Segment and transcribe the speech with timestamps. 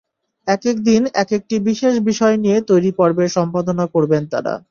[0.47, 4.53] একেক দিন একেকটি বিশেষ বিষয় নিয়ে তৈরি পর্বের সম্পাদনা করবেন তাঁরা।